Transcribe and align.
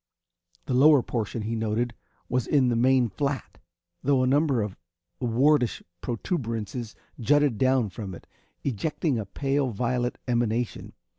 The 0.65 0.73
lower 0.73 1.03
portion, 1.03 1.43
he 1.43 1.55
noted, 1.55 1.93
was 2.27 2.47
in 2.47 2.69
the 2.69 2.75
main 2.75 3.07
flat, 3.07 3.59
though 4.01 4.23
a 4.23 4.27
number 4.27 4.63
of 4.63 4.75
wartish 5.19 5.83
protuberances 6.01 6.95
jutted 7.19 7.59
down 7.59 7.89
from 7.91 8.15
it, 8.15 8.25
ejecting 8.63 9.19
a 9.19 9.27
pale 9.27 9.69
violet 9.69 10.17
emanation. 10.27 10.93